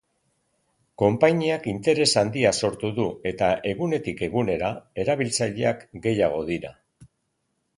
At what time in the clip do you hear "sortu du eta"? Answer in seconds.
2.63-3.51